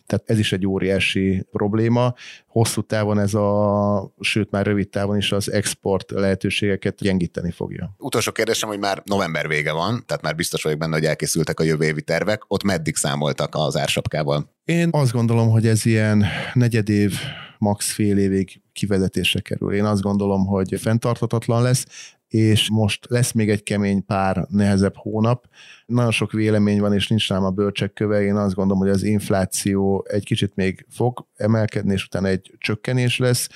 Tehát 0.06 0.30
ez 0.30 0.40
is 0.40 0.52
egy 0.52 0.68
óriási 0.68 1.48
probléma. 1.52 2.14
Hosszú 2.48 2.82
távon 2.82 3.20
ez 3.20 3.34
a, 3.34 4.14
sőt 4.20 4.52
már 4.52 4.66
rövid 4.66 4.90
távon 4.90 5.18
is 5.18 5.32
az 5.32 5.52
export 5.52 6.12
lehetőségeket 6.12 6.96
gyengíteni 7.02 7.52
fogja. 7.52 7.96
Utolsó 7.98 8.32
kérdésem, 8.32 8.70
hogy 8.70 8.80
már 8.80 9.02
november 9.06 9.48
vége 9.48 9.72
van, 9.72 10.04
tehát 10.06 10.24
már 10.24 10.36
biztos 10.36 10.64
vagyok 10.64 10.80
benne, 10.80 10.96
hogy 10.96 11.06
elkészültek 11.06 11.60
a 11.60 11.64
jövő 11.64 11.86
évi 11.86 12.02
tervek. 12.02 12.44
Ott 12.48 12.64
meddig 12.64 12.96
számoltak 12.96 13.56
az 13.56 13.78
ársapkával? 13.78 14.53
Én 14.66 14.90
azt 14.92 15.12
gondolom, 15.12 15.50
hogy 15.50 15.68
ez 15.68 15.86
ilyen 15.86 16.26
negyedév 16.54 17.14
max 17.58 17.92
fél 17.92 18.18
évig 18.18 18.62
kivezetésre 18.74 19.40
kerül. 19.40 19.74
Én 19.74 19.86
azt 19.86 20.02
gondolom, 20.02 20.46
hogy 20.46 20.80
fenntartatatlan 20.80 21.62
lesz, 21.62 21.86
és 22.28 22.70
most 22.70 23.06
lesz 23.10 23.32
még 23.32 23.50
egy 23.50 23.64
kemény 23.64 24.06
pár 24.06 24.46
nehezebb 24.50 24.96
hónap. 24.96 25.48
Nagyon 25.86 26.12
sok 26.12 26.32
vélemény 26.32 26.80
van, 26.80 26.94
és 26.94 27.08
nincs 27.08 27.28
rám 27.28 27.44
a 27.44 27.50
bölcsek 27.50 27.94
köve. 27.94 28.22
Én 28.22 28.36
azt 28.36 28.56
gondolom, 28.56 28.82
hogy 28.82 28.92
az 28.92 29.04
infláció 29.04 30.06
egy 30.10 30.24
kicsit 30.24 30.56
még 30.56 30.86
fog 30.90 31.28
emelkedni, 31.36 31.94
és 31.94 32.06
utána 32.06 32.28
egy 32.28 32.52
csökkenés 32.58 33.18
lesz 33.18 33.50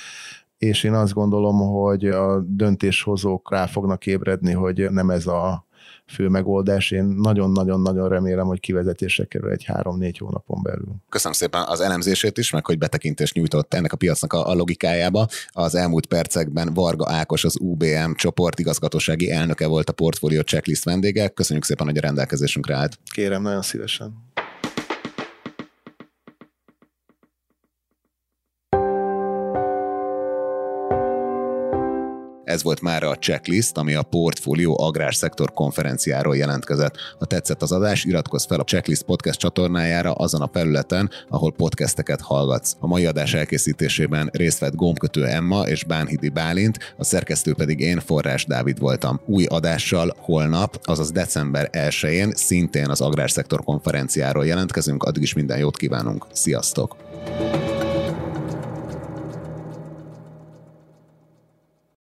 és 0.57 0.83
én 0.83 0.93
azt 0.93 1.13
gondolom, 1.13 1.59
hogy 1.59 2.05
a 2.05 2.39
döntéshozók 2.39 3.51
rá 3.51 3.65
fognak 3.65 4.05
ébredni, 4.05 4.53
hogy 4.53 4.91
nem 4.91 5.09
ez 5.09 5.27
a 5.27 5.66
fő 6.13 6.27
megoldás. 6.27 6.91
Én 6.91 7.03
nagyon-nagyon-nagyon 7.03 8.09
remélem, 8.09 8.45
hogy 8.45 8.59
kivezetésre 8.59 9.25
kerül 9.25 9.49
egy 9.49 9.63
három-négy 9.63 10.17
hónapon 10.17 10.61
belül. 10.63 10.95
Köszönöm 11.09 11.33
szépen 11.33 11.63
az 11.67 11.79
elemzését 11.79 12.37
is, 12.37 12.51
meg 12.51 12.65
hogy 12.65 12.77
betekintést 12.77 13.33
nyújtott 13.33 13.73
ennek 13.73 13.93
a 13.93 13.97
piacnak 13.97 14.33
a, 14.33 14.49
a 14.49 14.53
logikájába. 14.53 15.27
Az 15.49 15.75
elmúlt 15.75 16.05
percekben 16.05 16.73
Varga 16.73 17.11
Ákos, 17.11 17.43
az 17.43 17.57
UBM 17.59 18.11
csoport 18.15 18.59
igazgatósági 18.59 19.31
elnöke 19.31 19.67
volt 19.67 19.89
a 19.89 19.93
portfólió 19.93 20.41
checklist 20.41 20.83
vendége. 20.83 21.27
Köszönjük 21.27 21.65
szépen, 21.65 21.85
hogy 21.85 21.97
a 21.97 22.01
rendelkezésünkre 22.01 22.75
állt. 22.75 22.99
Kérem, 23.11 23.41
nagyon 23.41 23.61
szívesen. 23.61 24.26
Ez 32.57 32.63
volt 32.63 32.81
már 32.81 33.03
a 33.03 33.15
checklist, 33.15 33.77
ami 33.77 33.93
a 33.93 34.03
Portfolio 34.03 34.81
Agrárszektor 34.81 35.53
konferenciáról 35.53 36.37
jelentkezett. 36.37 36.95
Ha 37.19 37.25
tetszett 37.25 37.61
az 37.61 37.71
adás, 37.71 38.03
iratkozz 38.03 38.45
fel 38.45 38.59
a 38.59 38.63
Checklist 38.63 39.03
podcast 39.03 39.39
csatornájára 39.39 40.11
azon 40.11 40.41
a 40.41 40.49
felületen, 40.53 41.09
ahol 41.29 41.51
podcasteket 41.51 42.21
hallgatsz. 42.21 42.75
A 42.79 42.87
mai 42.87 43.05
adás 43.05 43.33
elkészítésében 43.33 44.29
részt 44.33 44.59
vett 44.59 44.75
gombkötő 44.75 45.25
Emma 45.25 45.67
és 45.67 45.83
Bánhidi 45.83 46.29
Bálint, 46.29 46.77
a 46.97 47.03
szerkesztő 47.03 47.53
pedig 47.53 47.79
én, 47.79 47.99
Forrás 47.99 48.45
Dávid 48.45 48.79
voltam. 48.79 49.19
Új 49.25 49.45
adással 49.45 50.15
holnap, 50.17 50.79
azaz 50.83 51.11
december 51.11 51.69
1-én 51.71 52.31
szintén 52.35 52.89
az 52.89 53.01
Agrárszektor 53.01 53.63
konferenciáról 53.63 54.45
jelentkezünk, 54.45 55.03
addig 55.03 55.21
is 55.21 55.33
minden 55.33 55.57
jót 55.57 55.77
kívánunk. 55.77 56.25
Sziasztok! 56.31 56.95